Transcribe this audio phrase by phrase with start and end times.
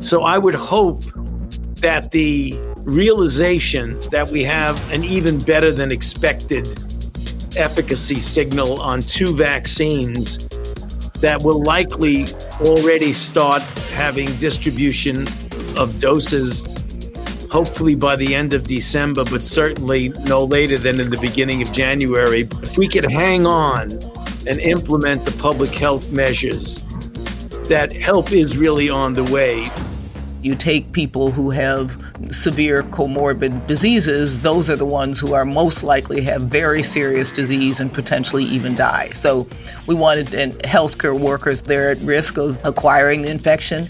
[0.00, 1.02] So I would hope
[1.80, 6.68] that the realization that we have an even better than expected
[7.56, 10.38] efficacy signal on two vaccines
[11.20, 12.26] that will likely
[12.60, 13.62] already start
[13.94, 15.26] having distribution
[15.76, 16.62] of doses
[17.50, 21.70] hopefully by the end of December, but certainly no later than in the beginning of
[21.70, 22.48] January.
[22.62, 23.92] If we could hang on
[24.46, 26.82] and implement the public health measures,
[27.68, 29.68] that help is really on the way.
[30.42, 31.96] You take people who have
[32.32, 37.78] severe comorbid diseases, those are the ones who are most likely have very serious disease
[37.78, 39.10] and potentially even die.
[39.10, 39.46] So
[39.86, 43.88] we wanted and healthcare workers, they're at risk of acquiring the infection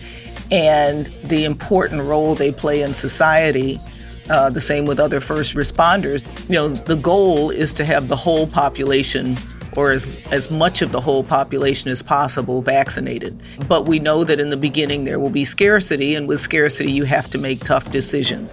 [0.50, 3.80] and the important role they play in society.
[4.28, 6.22] Uh, the same with other first responders.
[6.48, 9.36] You know, the goal is to have the whole population
[9.76, 13.40] or as, as much of the whole population as possible vaccinated.
[13.68, 17.04] But we know that in the beginning there will be scarcity, and with scarcity, you
[17.04, 18.52] have to make tough decisions.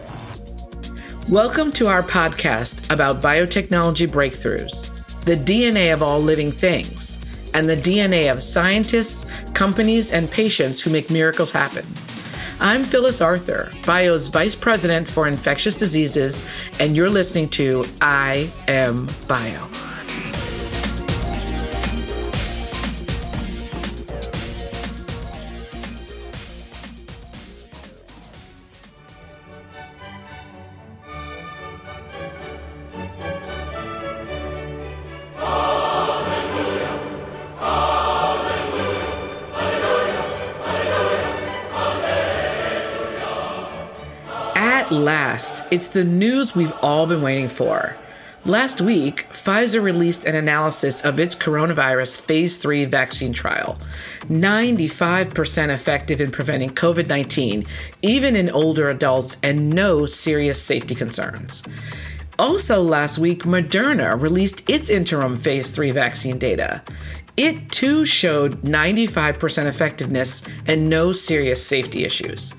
[1.30, 7.20] Welcome to our podcast about biotechnology breakthroughs, the DNA of all living things
[7.54, 11.86] and the DNA of scientists, companies, and patients who make miracles happen.
[12.60, 16.42] I'm Phyllis Arthur, Bio's Vice President for Infectious Diseases,
[16.80, 19.89] and you're listening to I Am Bio.
[44.92, 47.96] Last, it's the news we've all been waiting for.
[48.46, 53.78] Last week, Pfizer released an analysis of its coronavirus phase 3 vaccine trial.
[54.24, 57.66] 95% effective in preventing COVID 19,
[58.02, 61.64] even in older adults, and no serious safety concerns.
[62.38, 66.82] Also, last week, Moderna released its interim phase 3 vaccine data.
[67.36, 72.54] It too showed 95% effectiveness and no serious safety issues.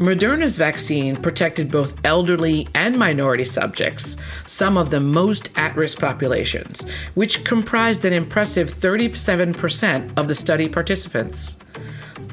[0.00, 4.16] Moderna's vaccine protected both elderly and minority subjects,
[4.46, 10.70] some of the most at risk populations, which comprised an impressive 37% of the study
[10.70, 11.54] participants.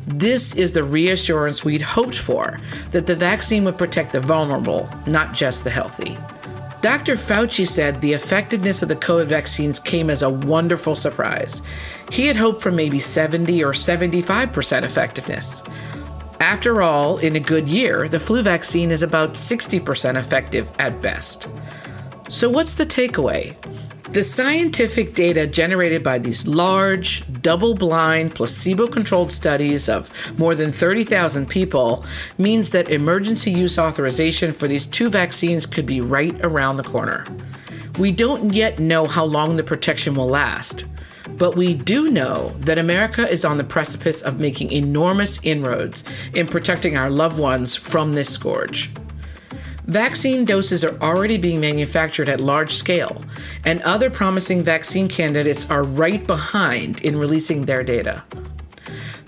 [0.07, 2.57] This is the reassurance we'd hoped for
[2.91, 6.17] that the vaccine would protect the vulnerable, not just the healthy.
[6.79, 7.15] Dr.
[7.15, 11.61] Fauci said the effectiveness of the COVID vaccines came as a wonderful surprise.
[12.13, 15.63] He had hoped for maybe 70 or 75% effectiveness.
[16.39, 21.47] After all, in a good year, the flu vaccine is about 60% effective at best.
[22.29, 23.55] So, what's the takeaway?
[24.13, 30.71] The scientific data generated by these large, double blind, placebo controlled studies of more than
[30.71, 32.05] 30,000 people
[32.37, 37.25] means that emergency use authorization for these two vaccines could be right around the corner.
[37.97, 40.85] We don't yet know how long the protection will last,
[41.37, 46.47] but we do know that America is on the precipice of making enormous inroads in
[46.47, 48.91] protecting our loved ones from this scourge.
[49.85, 53.23] Vaccine doses are already being manufactured at large scale,
[53.63, 58.23] and other promising vaccine candidates are right behind in releasing their data.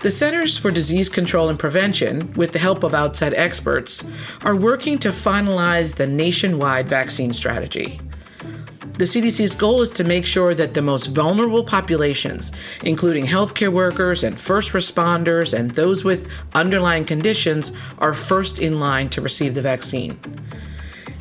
[0.00, 4.04] The Centers for Disease Control and Prevention, with the help of outside experts,
[4.42, 8.00] are working to finalize the nationwide vaccine strategy.
[9.00, 12.52] The CDC's goal is to make sure that the most vulnerable populations,
[12.84, 19.08] including healthcare workers and first responders and those with underlying conditions, are first in line
[19.08, 20.20] to receive the vaccine.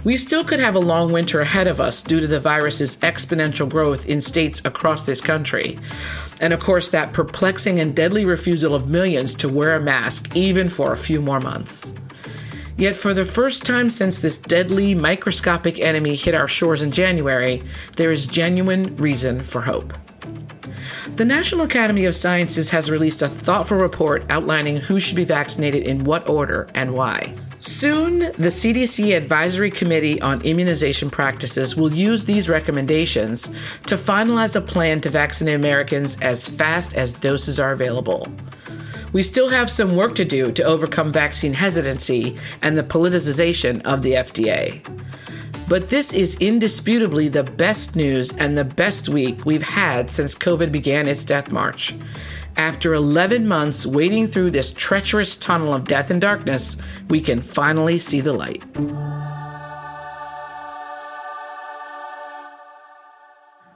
[0.04, 3.70] We still could have a long winter ahead of us due to the virus's exponential
[3.70, 5.80] growth in states across this country.
[6.42, 10.68] And of course, that perplexing and deadly refusal of millions to wear a mask even
[10.68, 11.94] for a few more months.
[12.80, 17.62] Yet, for the first time since this deadly, microscopic enemy hit our shores in January,
[17.98, 19.94] there is genuine reason for hope.
[21.18, 25.84] The National Academy of Sciences has released a thoughtful report outlining who should be vaccinated
[25.84, 27.36] in what order and why.
[27.60, 33.50] Soon, the CDC Advisory Committee on Immunization Practices will use these recommendations
[33.88, 38.26] to finalize a plan to vaccinate Americans as fast as doses are available.
[39.12, 44.02] We still have some work to do to overcome vaccine hesitancy and the politicization of
[44.02, 44.84] the FDA.
[45.68, 50.72] But this is indisputably the best news and the best week we've had since COVID
[50.72, 51.96] began its death march.
[52.58, 56.78] After 11 months wading through this treacherous tunnel of death and darkness,
[57.08, 58.64] we can finally see the light.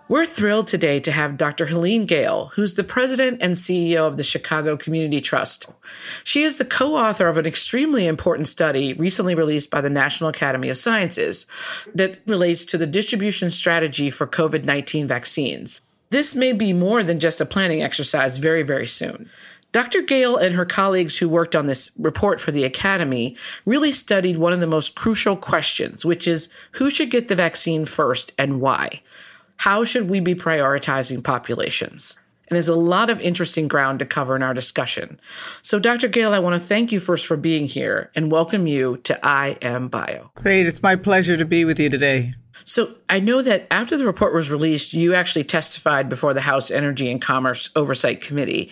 [0.09, 1.67] We're thrilled today to have Dr.
[1.67, 5.67] Helene Gayle, who's the president and CEO of the Chicago Community Trust.
[6.25, 10.29] She is the co author of an extremely important study recently released by the National
[10.29, 11.47] Academy of Sciences
[11.95, 15.81] that relates to the distribution strategy for COVID 19 vaccines.
[16.09, 19.29] This may be more than just a planning exercise very, very soon.
[19.71, 20.03] Dr.
[20.03, 23.35] Gayle and her colleagues who worked on this report for the Academy
[23.65, 27.85] really studied one of the most crucial questions, which is who should get the vaccine
[27.85, 29.01] first and why?
[29.57, 32.19] How should we be prioritizing populations?
[32.47, 35.19] And there's a lot of interesting ground to cover in our discussion.
[35.61, 36.07] So, Dr.
[36.07, 39.57] Gayle, I want to thank you first for being here and welcome you to I
[39.61, 40.31] Am Bio.
[40.35, 40.65] Great.
[40.65, 42.35] It's my pleasure to be with you today.
[42.65, 46.71] So I know that after the report was released, you actually testified before the House
[46.71, 48.71] Energy and Commerce Oversight Committee.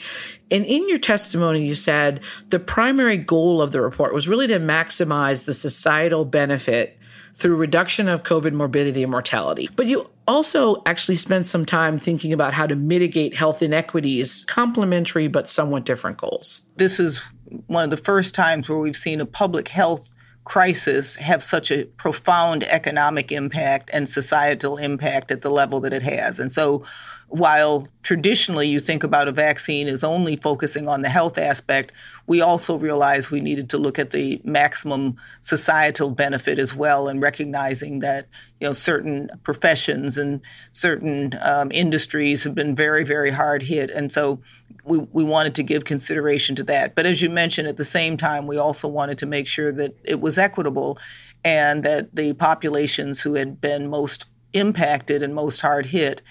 [0.49, 4.59] And in your testimony, you said the primary goal of the report was really to
[4.59, 6.97] maximize the societal benefit
[7.35, 9.69] through reduction of COVID morbidity and mortality.
[9.75, 15.27] But you also actually spent some time thinking about how to mitigate health inequities, complementary
[15.27, 16.61] but somewhat different goals.
[16.77, 17.21] This is
[17.67, 20.13] one of the first times where we've seen a public health
[20.43, 26.01] crisis have such a profound economic impact and societal impact at the level that it
[26.01, 26.39] has.
[26.39, 26.83] And so
[27.31, 31.93] while traditionally you think about a vaccine as only focusing on the health aspect,
[32.27, 37.21] we also realized we needed to look at the maximum societal benefit as well, and
[37.21, 38.27] recognizing that
[38.59, 40.41] you know certain professions and
[40.73, 44.41] certain um, industries have been very, very hard hit, and so
[44.83, 46.95] we, we wanted to give consideration to that.
[46.95, 49.95] But as you mentioned, at the same time, we also wanted to make sure that
[50.03, 50.97] it was equitable
[51.45, 56.21] and that the populations who had been most impacted and most hard hit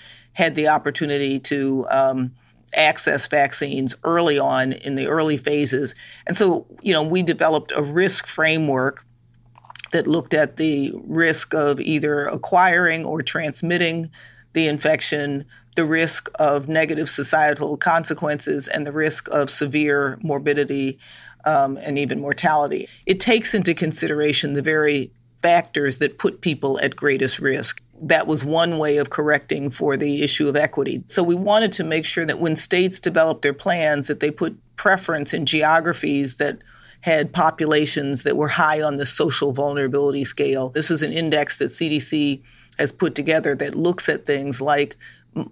[0.40, 2.32] had the opportunity to um,
[2.74, 5.94] access vaccines early on in the early phases.
[6.26, 9.04] And so, you know, we developed a risk framework
[9.92, 14.10] that looked at the risk of either acquiring or transmitting
[14.54, 15.44] the infection,
[15.76, 20.98] the risk of negative societal consequences, and the risk of severe morbidity
[21.44, 22.88] um, and even mortality.
[23.04, 28.44] It takes into consideration the very factors that put people at greatest risk that was
[28.44, 31.02] one way of correcting for the issue of equity.
[31.06, 34.58] So we wanted to make sure that when states developed their plans that they put
[34.76, 36.58] preference in geographies that
[37.02, 40.68] had populations that were high on the social vulnerability scale.
[40.70, 42.42] This is an index that CDC
[42.78, 44.96] has put together that looks at things like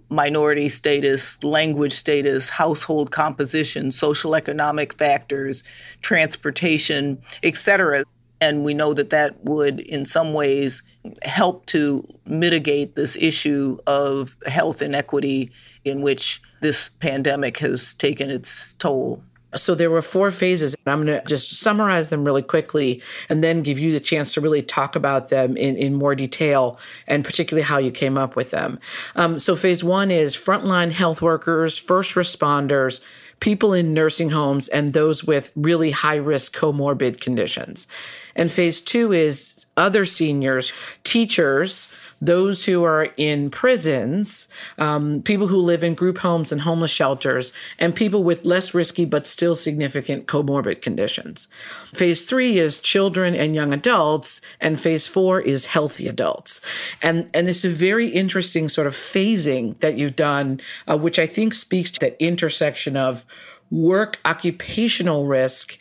[0.09, 5.63] minority status, language status, household composition, social economic factors,
[6.01, 8.03] transportation, etc.
[8.41, 10.81] And we know that that would, in some ways,
[11.23, 15.51] help to mitigate this issue of health inequity
[15.83, 19.23] in which this pandemic has taken its toll.
[19.55, 20.75] So there were four phases.
[20.85, 24.41] I'm going to just summarize them really quickly and then give you the chance to
[24.41, 28.51] really talk about them in, in more detail and particularly how you came up with
[28.51, 28.77] them.
[29.15, 33.01] Um, so phase one is frontline health workers, first responders,
[33.39, 37.87] people in nursing homes, and those with really high risk comorbid conditions.
[38.35, 40.73] And phase two is other seniors,
[41.09, 41.91] teachers,
[42.21, 44.47] those who are in prisons,
[44.77, 49.05] um, people who live in group homes and homeless shelters, and people with less risky
[49.05, 51.47] but still significant comorbid conditions.
[51.95, 56.61] Phase three is children and young adults, and phase four is healthy adults.
[57.01, 61.25] And, and it's a very interesting sort of phasing that you've done, uh, which I
[61.25, 63.25] think speaks to that intersection of
[63.71, 65.79] work occupational risk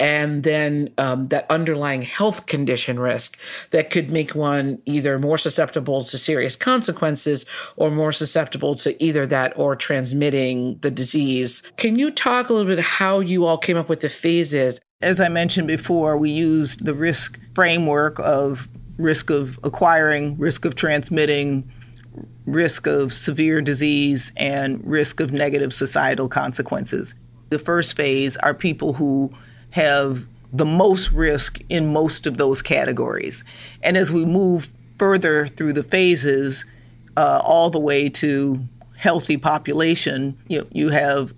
[0.00, 3.38] and then um, that underlying health condition risk
[3.70, 7.44] that could make one either more susceptible to serious consequences
[7.76, 11.62] or more susceptible to either that or transmitting the disease.
[11.76, 14.80] Can you talk a little bit how you all came up with the phases?
[15.02, 20.74] As I mentioned before, we used the risk framework of risk of acquiring, risk of
[20.74, 21.70] transmitting,
[22.46, 27.14] risk of severe disease, and risk of negative societal consequences.
[27.50, 29.30] The first phase are people who
[29.70, 33.44] have the most risk in most of those categories.
[33.82, 36.64] And as we move further through the phases,
[37.16, 38.60] uh, all the way to
[38.96, 41.34] healthy population, you, you have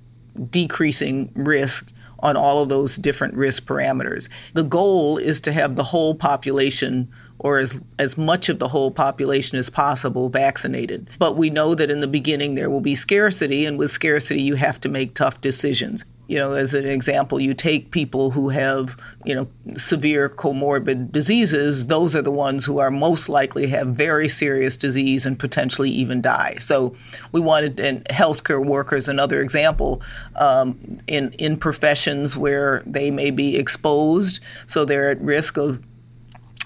[0.51, 4.29] decreasing risk on all of those different risk parameters.
[4.55, 8.93] The goal is to have the whole population or as, as much of the whole
[8.93, 11.11] population as possible vaccinated.
[11.19, 14.55] But we know that in the beginning there will be scarcity, and with scarcity, you
[14.55, 18.97] have to make tough decisions you know, as an example, you take people who have,
[19.25, 24.29] you know, severe comorbid diseases, those are the ones who are most likely have very
[24.29, 26.55] serious disease and potentially even die.
[26.59, 26.97] So
[27.33, 30.00] we wanted, and healthcare workers, another example,
[30.37, 35.83] um, in, in professions where they may be exposed, so they're at risk of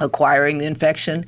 [0.00, 1.24] acquiring the infection,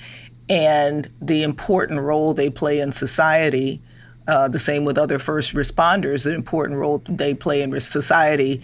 [0.50, 3.80] and the important role they play in society
[4.28, 8.60] Uh, the same with other first responders, an important role they play in society.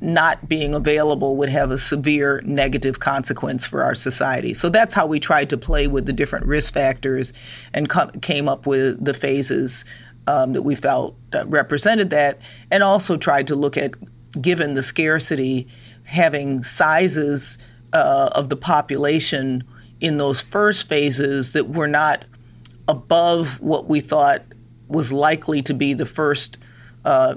[0.00, 4.54] Not being available would have a severe negative consequence for our society.
[4.54, 7.32] So that's how we tried to play with the different risk factors
[7.72, 9.84] and co- came up with the phases
[10.26, 12.38] um, that we felt represented that,
[12.70, 13.94] and also tried to look at,
[14.42, 15.66] given the scarcity,
[16.04, 17.56] having sizes
[17.94, 19.64] uh, of the population
[20.00, 22.26] in those first phases that were not
[22.86, 24.42] above what we thought
[24.88, 26.58] was likely to be the first
[27.04, 27.36] uh,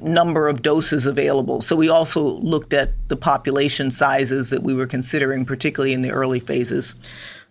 [0.00, 1.60] number of doses available.
[1.60, 6.10] So we also looked at the population sizes that we were considering, particularly in the
[6.10, 6.94] early phases.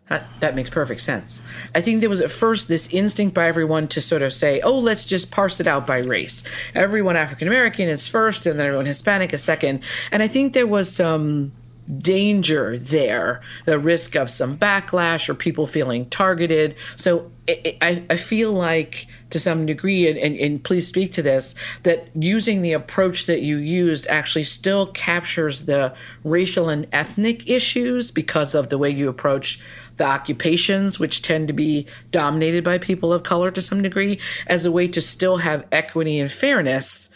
[0.10, 1.42] That, that makes perfect sense.
[1.74, 4.78] I think there was at first this instinct by everyone to sort of say, oh,
[4.78, 6.44] let's just parse it out by race.
[6.76, 9.84] Everyone African American is first, and then everyone Hispanic is second.
[10.12, 11.54] And I think there was some
[11.98, 16.76] danger there, the risk of some backlash or people feeling targeted.
[16.96, 21.56] So I, I feel like to some degree, and, and, and, please speak to this,
[21.84, 25.94] that using the approach that you used actually still captures the
[26.24, 29.60] racial and ethnic issues because of the way you approach
[29.98, 34.66] the occupations, which tend to be dominated by people of color to some degree, as
[34.66, 37.10] a way to still have equity and fairness,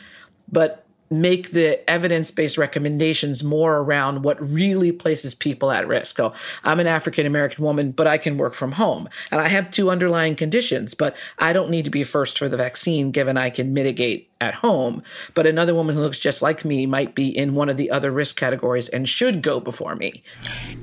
[0.49, 0.84] but
[1.21, 6.17] make the evidence based recommendations more around what really places people at risk.
[6.17, 9.71] So I'm an African American woman, but I can work from home and I have
[9.71, 13.49] two underlying conditions, but I don't need to be first for the vaccine given I
[13.49, 15.01] can mitigate at home.
[15.33, 18.11] But another woman who looks just like me might be in one of the other
[18.11, 20.21] risk categories and should go before me.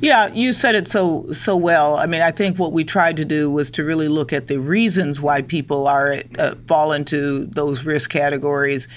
[0.00, 1.96] Yeah, you said it so so well.
[1.96, 4.58] I mean, I think what we tried to do was to really look at the
[4.58, 8.88] reasons why people are uh, fall into those risk categories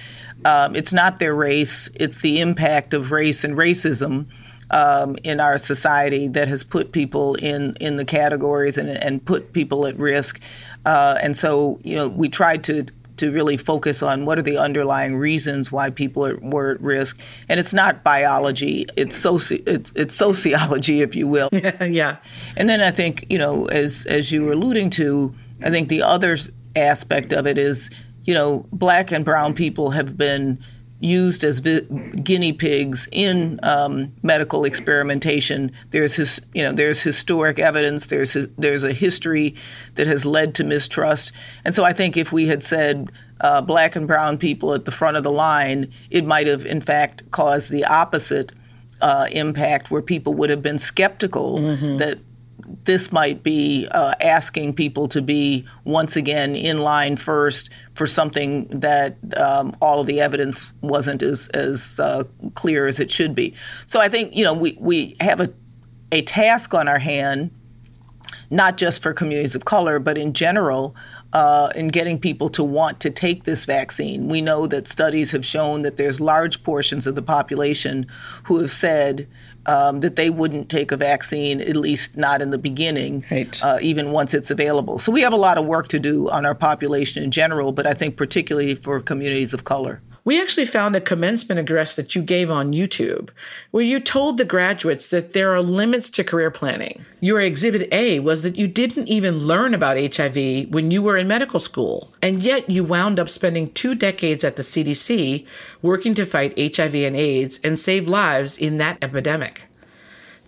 [0.43, 4.27] um, it's not their race, it's the impact of race and racism.
[4.71, 9.53] Um, in our society that has put people in, in the categories and, and put
[9.53, 10.41] people at risk.
[10.87, 14.57] Uh, and so, you know, we tried to to really focus on what are the
[14.57, 17.19] underlying reasons why people are, were at risk.
[17.49, 21.49] And it's not biology; it's soci- it's, it's sociology, if you will.
[21.53, 22.17] yeah.
[22.57, 26.01] And then I think you know, as as you were alluding to, I think the
[26.01, 26.37] other
[26.75, 27.89] aspect of it is
[28.25, 30.59] you know, black and brown people have been
[30.99, 31.81] used as vi-
[32.23, 35.71] guinea pigs in um, medical experimentation.
[35.91, 38.07] There's his, you know, there's historic evidence.
[38.07, 39.55] There's his, there's a history
[39.95, 41.33] that has led to mistrust.
[41.63, 43.11] And so I think if we had said
[43.41, 46.81] uh, black and brown people at the front of the line, it might have in
[46.81, 48.51] fact caused the opposite
[49.01, 51.97] uh, impact, where people would have been skeptical mm-hmm.
[51.97, 52.19] that
[52.83, 58.67] this might be uh, asking people to be once again in line first for something
[58.67, 62.23] that um, all of the evidence wasn't as, as uh,
[62.55, 63.53] clear as it should be.
[63.85, 65.49] So I think you know we, we have a,
[66.11, 67.51] a task on our hand,
[68.49, 70.95] not just for communities of color, but in general.
[71.35, 74.29] Uh, in getting people to want to take this vaccine.
[74.29, 78.05] We know that studies have shown that there's large portions of the population
[78.45, 79.27] who have said
[79.65, 83.61] um, that they wouldn't take a vaccine, at least not in the beginning, right.
[83.61, 84.97] uh, even once it's available.
[84.97, 87.85] So we have a lot of work to do on our population in general, but
[87.85, 90.01] I think particularly for communities of color.
[90.25, 93.29] We actually found a commencement address that you gave on YouTube
[93.69, 97.05] where you told the graduates that there are limits to career planning.
[97.21, 101.27] Your exhibit A was that you didn't even learn about HIV when you were in
[101.27, 105.45] medical school, and yet you wound up spending two decades at the CDC
[105.83, 109.65] working to fight HIV and AIDS and save lives in that epidemic.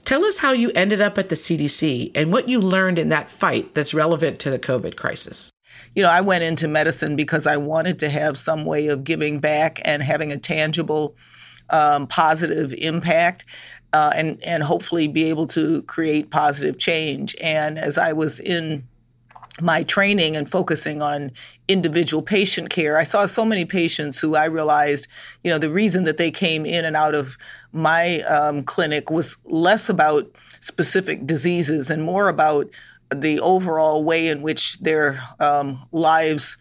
[0.05, 3.29] Tell us how you ended up at the CDC and what you learned in that
[3.29, 5.51] fight that's relevant to the COVID crisis
[5.95, 9.39] you know, I went into medicine because I wanted to have some way of giving
[9.39, 11.15] back and having a tangible,
[11.69, 13.45] um, positive impact.
[13.93, 17.37] Uh, and and hopefully be able to create positive change.
[17.39, 18.85] And as I was in
[19.61, 21.31] my training and focusing on
[21.67, 25.07] individual patient care, I saw so many patients who I realized,
[25.43, 27.37] you know, the reason that they came in and out of
[27.71, 30.29] my um, clinic was less about
[30.59, 32.69] specific diseases and more about
[33.13, 36.57] the overall way in which their um, lives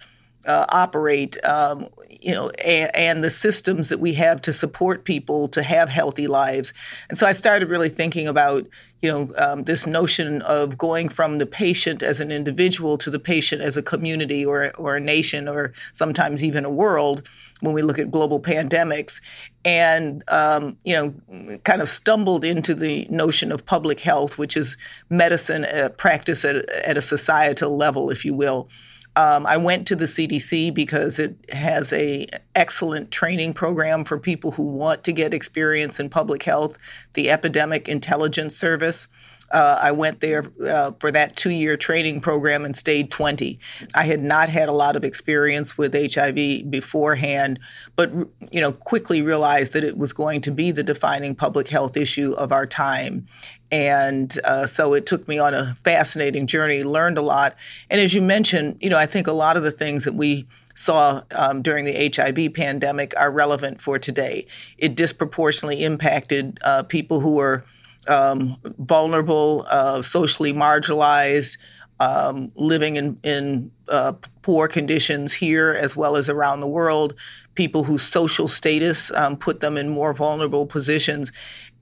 [0.47, 1.89] uh, operate, um,
[2.27, 6.27] you know, and, and, the systems that we have to support people to have healthy
[6.27, 6.73] lives.
[7.09, 8.67] And so I started really thinking about,
[9.01, 13.21] you know, um, this notion of going from the patient as an individual to the
[13.21, 17.29] patient as a community or or a nation or sometimes even a world
[17.61, 19.21] when we look at global pandemics,
[19.65, 24.77] and um, you know, kind of stumbled into the notion of public health, which is
[25.11, 28.69] medicine uh, practice at, at a societal level, if you will.
[29.17, 34.51] Um, I went to the CDC because it has a excellent training program for people
[34.51, 36.77] who want to get experience in public health,
[37.15, 39.09] the Epidemic Intelligence Service.
[39.51, 43.59] Uh, I went there uh, for that two year training program and stayed 20.
[43.95, 47.59] I had not had a lot of experience with HIV beforehand,
[47.95, 48.13] but
[48.51, 52.33] you know quickly realized that it was going to be the defining public health issue
[52.33, 53.27] of our time.
[53.71, 57.57] And uh, so it took me on a fascinating journey, learned a lot.
[57.91, 60.47] And as you mentioned, you know, I think a lot of the things that we
[60.77, 64.47] saw um, during the HIV pandemic are relevant for today.
[64.79, 67.65] It disproportionately impacted uh, people who were
[68.09, 71.57] um, vulnerable, uh, socially marginalized,
[72.01, 77.15] um, living in, in uh, poor conditions here as well as around the world,
[77.55, 81.33] people whose social status um, put them in more vulnerable positions.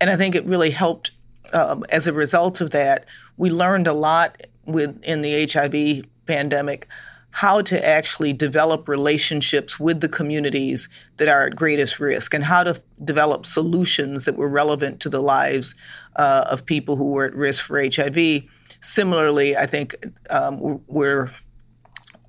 [0.00, 1.10] And I think it really helped
[1.52, 3.06] um, as a result of that.
[3.36, 6.88] We learned a lot with in the HIV pandemic
[7.30, 12.62] how to actually develop relationships with the communities that are at greatest risk and how
[12.62, 15.74] to develop solutions that were relevant to the lives
[16.16, 18.42] uh, of people who were at risk for HIV.
[18.80, 19.94] Similarly, I think
[20.30, 21.30] um, we're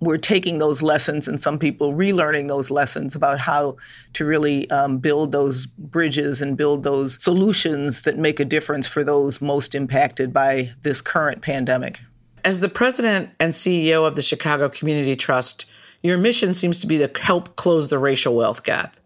[0.02, 3.78] we're taking those lessons and some people relearning those lessons about how
[4.14, 9.04] to really um, build those bridges and build those solutions that make a difference for
[9.04, 12.02] those most impacted by this current pandemic.
[12.44, 15.66] As the president and CEO of the Chicago Community Trust,
[16.04, 18.98] your mission seems to be to help close the racial wealth gap.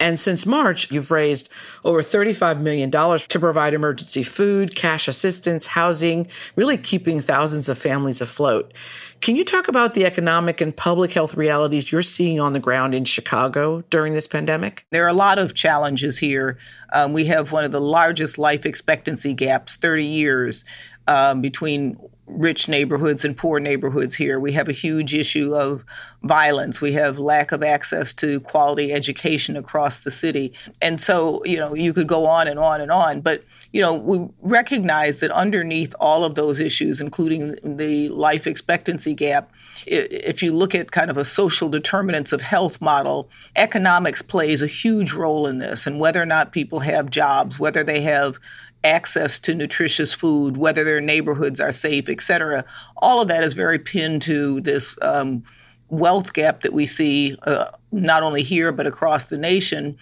[0.00, 1.48] And since March, you've raised
[1.84, 8.20] over $35 million to provide emergency food, cash assistance, housing, really keeping thousands of families
[8.20, 8.72] afloat.
[9.20, 12.94] Can you talk about the economic and public health realities you're seeing on the ground
[12.94, 14.86] in Chicago during this pandemic?
[14.90, 16.58] There are a lot of challenges here.
[16.92, 20.64] Um, we have one of the largest life expectancy gaps, 30 years,
[21.08, 21.98] um, between
[22.28, 24.38] rich neighborhoods and poor neighborhoods here.
[24.38, 25.84] We have a huge issue of
[26.22, 26.80] violence.
[26.80, 30.52] We have lack of access to quality education across the city.
[30.80, 33.20] And so, you know, you could go on and on and on.
[33.20, 39.14] But, you know, we recognize that underneath all of those issues, including the life expectancy
[39.14, 39.50] gap,
[39.86, 44.66] if you look at kind of a social determinants of health model, economics plays a
[44.66, 48.38] huge role in this and whether or not people have jobs, whether they have
[48.84, 52.64] access to nutritious food, whether their neighborhoods are safe, et cetera.
[52.96, 55.42] All of that is very pinned to this um,
[55.88, 59.96] wealth gap that we see uh, not only here but across the nation.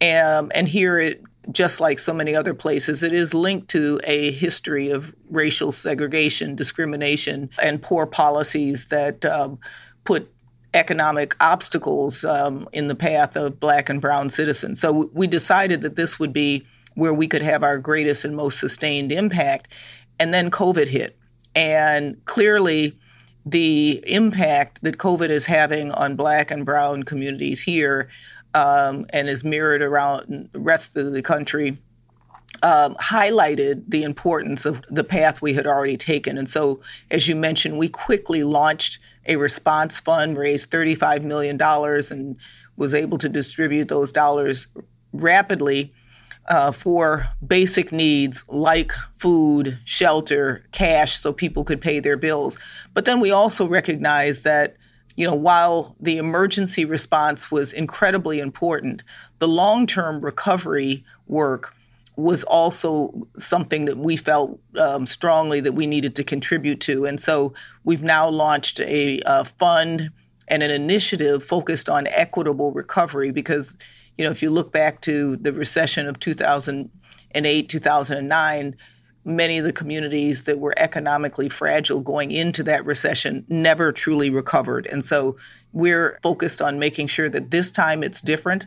[0.00, 4.30] Um, and here, it, just like so many other places, it is linked to a
[4.32, 9.58] history of racial segregation, discrimination, and poor policies that um,
[10.04, 10.32] put
[10.74, 14.80] economic obstacles um, in the path of black and brown citizens.
[14.80, 18.58] So we decided that this would be where we could have our greatest and most
[18.58, 19.68] sustained impact.
[20.18, 21.18] And then COVID hit.
[21.54, 22.98] And clearly,
[23.44, 28.08] the impact that COVID is having on Black and Brown communities here
[28.54, 31.78] um, and is mirrored around the rest of the country
[32.62, 36.38] um, highlighted the importance of the path we had already taken.
[36.38, 41.60] And so, as you mentioned, we quickly launched a response fund, raised $35 million,
[42.10, 42.36] and
[42.76, 44.68] was able to distribute those dollars
[45.12, 45.92] rapidly
[46.48, 52.58] uh, for basic needs like food, shelter, cash, so people could pay their bills.
[52.94, 54.76] But then we also recognize that,
[55.16, 59.02] you know, while the emergency response was incredibly important,
[59.38, 61.74] the long term recovery work
[62.16, 67.06] was also something that we felt um, strongly that we needed to contribute to.
[67.06, 70.10] And so we've now launched a, a fund
[70.48, 73.74] and an initiative focused on equitable recovery because
[74.16, 78.76] you know, if you look back to the recession of 2008, 2009,
[79.24, 84.86] many of the communities that were economically fragile going into that recession never truly recovered.
[84.86, 85.36] And so
[85.72, 88.66] we're focused on making sure that this time it's different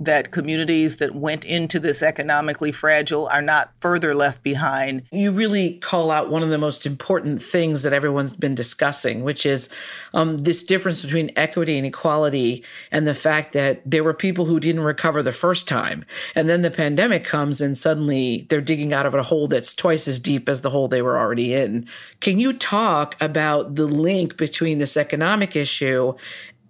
[0.00, 5.02] that communities that went into this economically fragile are not further left behind.
[5.10, 9.44] You really call out one of the most important things that everyone's been discussing, which
[9.44, 9.68] is
[10.14, 14.60] um, this difference between equity and equality and the fact that there were people who
[14.60, 16.04] didn't recover the first time.
[16.34, 20.06] And then the pandemic comes and suddenly they're digging out of a hole that's twice
[20.06, 21.86] as deep as the hole they were already in.
[22.20, 26.14] Can you talk about the link between this economic issue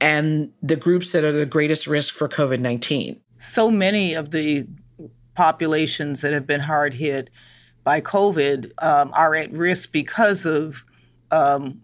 [0.00, 3.20] and the groups that are the greatest risk for COVID 19?
[3.38, 4.66] So many of the
[5.34, 7.30] populations that have been hard hit
[7.84, 10.84] by COVID um, are at risk because of
[11.30, 11.80] um,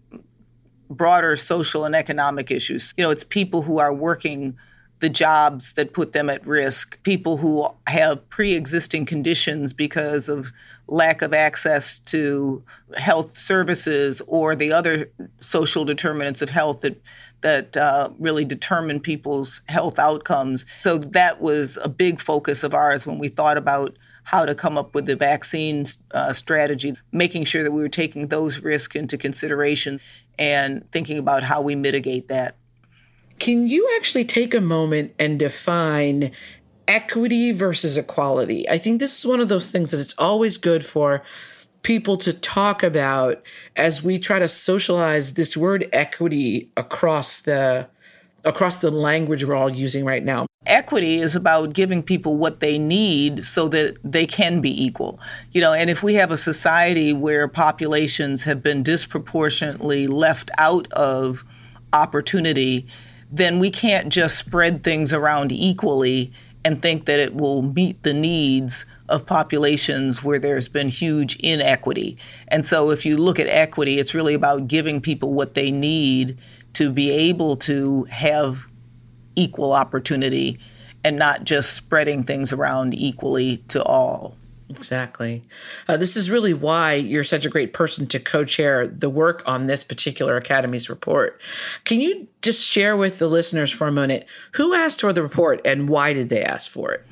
[0.89, 2.93] broader social and economic issues.
[2.97, 4.57] You know, it's people who are working
[4.99, 10.51] the jobs that put them at risk, people who have pre existing conditions because of
[10.87, 12.63] lack of access to
[12.97, 17.01] health services or the other social determinants of health that
[17.45, 20.65] that uh, really determine people's health outcomes.
[20.81, 24.79] So that was a big focus of ours when we thought about how to come
[24.79, 29.15] up with the vaccine uh, strategy, making sure that we were taking those risks into
[29.15, 30.01] consideration
[30.39, 32.55] and thinking about how we mitigate that.
[33.37, 36.31] Can you actually take a moment and define
[36.87, 38.67] equity versus equality?
[38.67, 41.21] I think this is one of those things that it's always good for
[41.85, 43.43] people to talk about
[43.75, 47.87] as we try to socialize this word equity across the
[48.43, 50.47] across the language we're all using right now.
[50.65, 55.19] Equity is about giving people what they need so that they can be equal.
[55.51, 60.91] You know, and if we have a society where populations have been disproportionately left out
[60.93, 61.43] of
[61.93, 62.87] opportunity,
[63.31, 66.31] then we can't just spread things around equally
[66.65, 72.17] and think that it will meet the needs of populations where there's been huge inequity.
[72.47, 76.39] And so if you look at equity, it's really about giving people what they need
[76.73, 78.65] to be able to have
[79.35, 80.57] equal opportunity
[81.03, 84.35] and not just spreading things around equally to all.
[84.67, 85.43] Exactly.
[85.87, 89.43] Uh, this is really why you're such a great person to co chair the work
[89.45, 91.39] on this particular Academy's report.
[91.83, 95.61] Can you just share with the listeners for a minute who asked for the report
[95.63, 97.05] and why did they ask for it?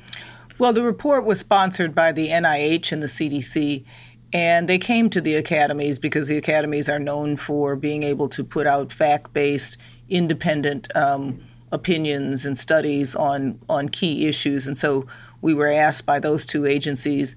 [0.58, 3.84] Well, the report was sponsored by the NIH and the CDC,
[4.32, 8.42] and they came to the academies because the academies are known for being able to
[8.44, 11.40] put out fact based, independent um,
[11.72, 14.66] opinions and studies on, on key issues.
[14.66, 15.06] And so
[15.44, 17.36] we were asked by those two agencies,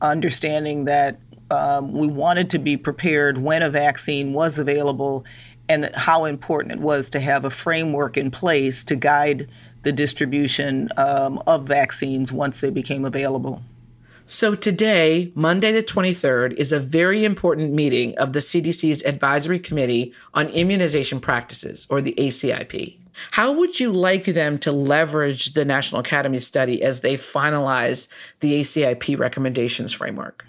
[0.00, 1.20] understanding that
[1.52, 5.24] um, we wanted to be prepared when a vaccine was available
[5.68, 9.48] and how important it was to have a framework in place to guide
[9.84, 13.62] the distribution um, of vaccines once they became available.
[14.26, 20.12] So, today, Monday the 23rd, is a very important meeting of the CDC's Advisory Committee
[20.32, 23.03] on Immunization Practices, or the ACIP.
[23.32, 28.08] How would you like them to leverage the National Academy study as they finalize
[28.40, 30.44] the ACIP recommendations framework?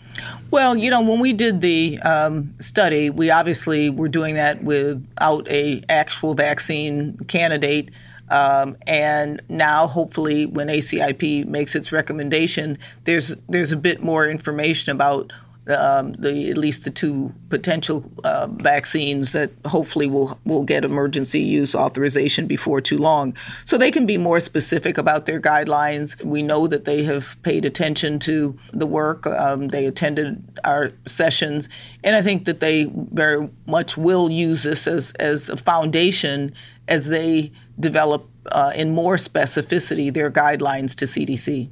[0.52, 5.48] Well, you know, when we did the um, study, we obviously were doing that without
[5.50, 7.92] a actual vaccine candidate.
[8.30, 14.92] Um, and now, hopefully, when ACIP makes its recommendation, there's there's a bit more information
[14.92, 15.32] about
[15.68, 21.40] um, the at least the two potential uh, vaccines that hopefully will will get emergency
[21.40, 26.22] use authorization before too long, so they can be more specific about their guidelines.
[26.24, 29.26] We know that they have paid attention to the work.
[29.26, 31.68] Um, they attended our sessions,
[32.04, 36.54] and I think that they very much will use this as as a foundation
[36.88, 41.70] as they develop uh, in more specificity their guidelines to CDC.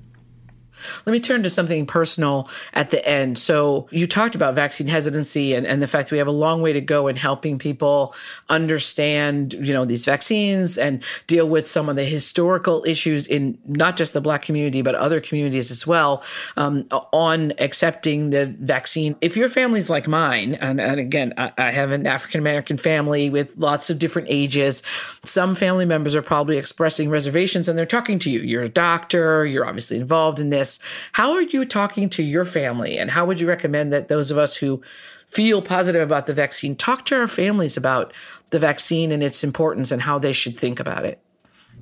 [1.05, 3.37] Let me turn to something personal at the end.
[3.39, 6.61] So you talked about vaccine hesitancy and, and the fact that we have a long
[6.61, 8.15] way to go in helping people
[8.49, 13.97] understand, you know, these vaccines and deal with some of the historical issues in not
[13.97, 16.23] just the black community, but other communities as well
[16.57, 19.15] um, on accepting the vaccine.
[19.21, 23.29] If your family's like mine, and, and again, I, I have an African American family
[23.29, 24.83] with lots of different ages,
[25.23, 28.39] some family members are probably expressing reservations and they're talking to you.
[28.39, 30.72] You're a doctor, you're obviously involved in this.
[31.13, 32.97] How are you talking to your family?
[32.97, 34.81] And how would you recommend that those of us who
[35.27, 38.13] feel positive about the vaccine talk to our families about
[38.51, 41.19] the vaccine and its importance and how they should think about it?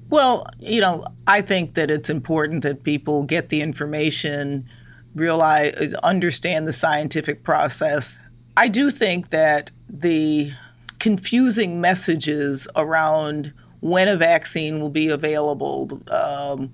[0.09, 4.67] Well, you know, I think that it's important that people get the information,
[5.15, 5.73] realize,
[6.03, 8.19] understand the scientific process.
[8.57, 10.51] I do think that the
[10.99, 16.71] confusing messages around when a vaccine will be available, um,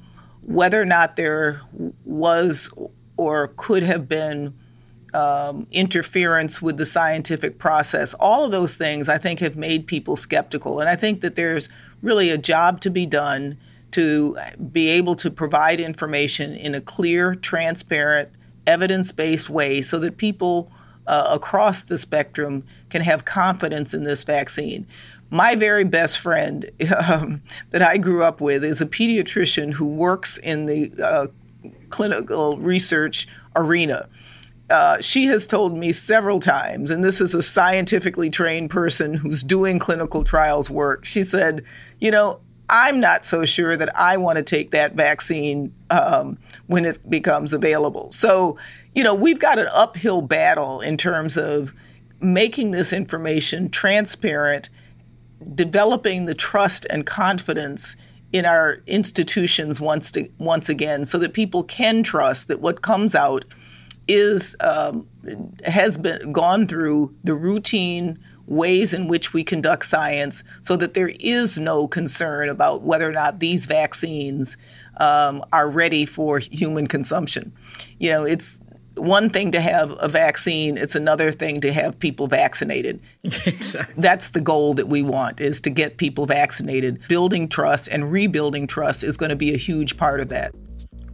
[0.47, 1.61] whether or not there
[2.05, 2.71] was
[3.17, 4.53] or could have been
[5.13, 10.15] um, interference with the scientific process, all of those things I think have made people
[10.15, 10.79] skeptical.
[10.79, 11.69] And I think that there's
[12.01, 13.57] really a job to be done
[13.91, 14.37] to
[14.71, 18.29] be able to provide information in a clear, transparent,
[18.65, 20.71] evidence based way so that people
[21.07, 24.85] uh, across the spectrum can have confidence in this vaccine
[25.29, 26.69] my very best friend
[27.07, 31.27] um, that I grew up with is a pediatrician who works in the uh,
[31.89, 34.07] clinical research arena.
[34.69, 39.41] Uh, she has told me several times, and this is a scientifically trained person who's
[39.41, 41.05] doing clinical trials work.
[41.05, 41.63] She said,
[41.99, 46.37] You know, I'm not so sure that I want to take that vaccine um,
[46.67, 48.11] when it becomes available.
[48.11, 48.57] So,
[48.93, 51.73] you know, we've got an uphill battle in terms of
[52.19, 54.69] making this information transparent
[55.53, 57.95] developing the trust and confidence
[58.33, 63.15] in our institutions once to, once again, so that people can trust that what comes
[63.15, 63.45] out
[64.07, 65.07] is um,
[65.65, 71.11] has been gone through the routine ways in which we conduct science so that there
[71.19, 74.57] is no concern about whether or not these vaccines
[74.99, 77.51] um, are ready for human consumption.
[77.99, 78.59] You know, it's
[78.97, 83.01] one thing to have a vaccine, it's another thing to have people vaccinated.
[83.23, 83.95] exactly.
[83.97, 87.01] That's the goal that we want is to get people vaccinated.
[87.07, 90.53] Building trust and rebuilding trust is going to be a huge part of that.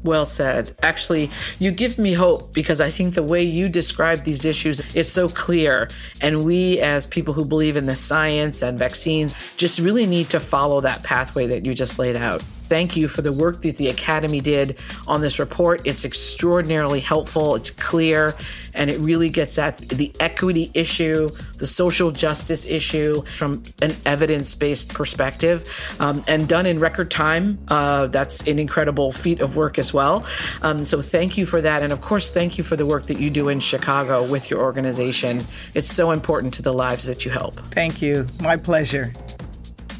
[0.04, 0.76] Well said.
[0.84, 5.10] Actually, you give me hope because I think the way you describe these issues is
[5.10, 5.88] so clear.
[6.20, 10.42] And we, as people who believe in the science and vaccines, just really need to
[10.42, 13.88] follow that pathway that you just laid out thank you for the work that the
[13.88, 15.80] Academy did on this report.
[15.86, 18.34] It's extraordinarily helpful, it's clear,
[18.74, 24.56] and it really gets at the equity issue, the social justice issue from an evidence
[24.56, 27.60] based perspective, um, and done in record time.
[27.68, 30.26] Uh, that's an incredible feat of work as well.
[30.64, 31.84] Um, so thank you for that.
[31.84, 34.62] And of course, thank you for the work that you do in Chicago with your
[34.62, 35.44] organization.
[35.76, 37.54] It's so important to the lives that you help.
[37.68, 38.26] Thank you.
[38.42, 39.14] My pleasure.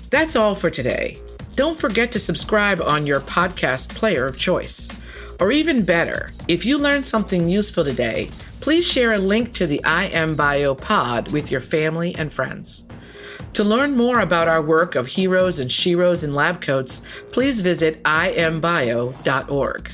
[0.10, 1.22] That's all for today.
[1.56, 4.90] Don't forget to subscribe on your podcast player of choice.
[5.40, 9.84] Or even better, if you learned something useful today, please share a link to the
[9.84, 12.88] I Am Bio pod with your family and friends.
[13.54, 18.02] To learn more about our work of heroes and sheroes in lab coats, please visit
[18.04, 19.92] imbio.org.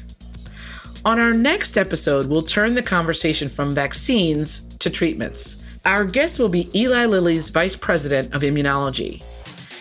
[1.04, 5.58] On our next episode, we'll turn the conversation from vaccines to treatments.
[5.84, 9.24] Our guest will be Eli Lilly's Vice President of Immunology.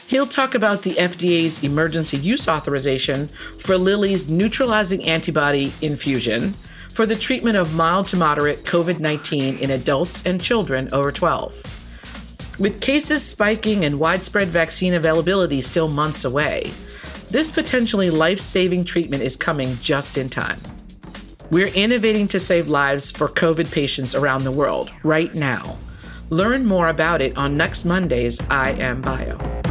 [0.09, 6.55] He'll talk about the FDA's emergency use authorization for Lilly's neutralizing antibody infusion
[6.95, 11.63] for the treatment of mild to moderate COVID 19 in adults and children over 12.
[12.59, 16.73] With cases spiking and widespread vaccine availability still months away,
[17.29, 20.59] this potentially life saving treatment is coming just in time.
[21.51, 25.77] We're innovating to save lives for COVID patients around the world right now.
[26.31, 29.68] Learn more about it on next Monday's I Am Bio.